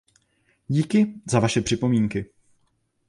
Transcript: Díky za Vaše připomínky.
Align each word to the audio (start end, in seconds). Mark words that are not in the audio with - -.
Díky 0.67 1.21
za 1.25 1.39
Vaše 1.39 1.61
připomínky. 1.61 2.25